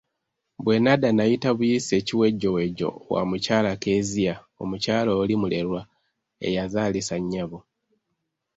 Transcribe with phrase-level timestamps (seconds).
[0.63, 5.81] Bwe nnadda nayita buyisi ekiwejjowejjo wa mukyala Kezia omukyala oli mulerwa
[6.47, 7.59] eyazaalisa nnyabo.